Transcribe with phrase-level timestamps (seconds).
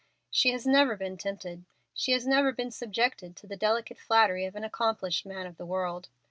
[0.31, 1.63] She has never been tempted.
[1.93, 5.65] She has never been subjected to the delicate flattery of an accomplished man of the
[5.67, 6.09] world.